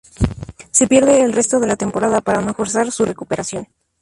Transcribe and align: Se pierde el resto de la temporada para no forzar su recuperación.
Se 0.71 0.87
pierde 0.87 1.21
el 1.21 1.31
resto 1.31 1.59
de 1.59 1.67
la 1.67 1.75
temporada 1.75 2.21
para 2.21 2.41
no 2.41 2.55
forzar 2.55 2.91
su 2.91 3.05
recuperación. 3.05 3.67